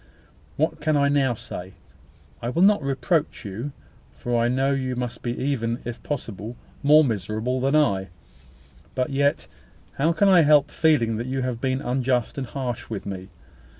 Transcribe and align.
What 0.57 0.81
can 0.81 0.97
I 0.97 1.09
now 1.09 1.35
say? 1.35 1.73
I 2.41 2.49
will 2.49 2.63
not 2.63 2.81
reproach 2.81 3.45
you, 3.45 3.71
for 4.11 4.35
I 4.43 4.47
know 4.47 4.71
you 4.71 4.95
must 4.95 5.21
be 5.21 5.37
even, 5.39 5.77
if 5.85 6.01
possible, 6.01 6.55
more 6.81 7.03
miserable 7.03 7.59
than 7.61 7.75
I: 7.75 8.07
but 8.95 9.11
yet, 9.11 9.45
how 9.97 10.11
can 10.11 10.27
I 10.27 10.41
help 10.41 10.71
feeling 10.71 11.17
that 11.17 11.27
you 11.27 11.43
have 11.43 11.61
been 11.61 11.81
unjust 11.83 12.39
and 12.39 12.47
harsh 12.47 12.89
with 12.89 13.05
me? 13.05 13.29